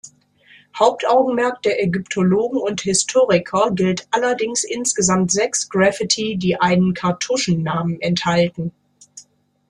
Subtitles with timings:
[0.79, 8.71] Hauptaugenmerk der Ägyptologen und Historiker gilt allerdings insgesamt sechs Graffiti, die einen Kartuschennamen enthalten.